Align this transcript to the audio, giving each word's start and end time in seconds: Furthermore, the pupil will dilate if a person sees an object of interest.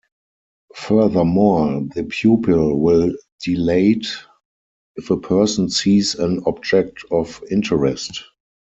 Furthermore, 0.73 1.83
the 1.93 2.05
pupil 2.05 2.79
will 2.79 3.13
dilate 3.45 4.07
if 4.95 5.11
a 5.11 5.17
person 5.17 5.69
sees 5.69 6.15
an 6.15 6.41
object 6.47 7.05
of 7.11 7.39
interest. 7.51 8.23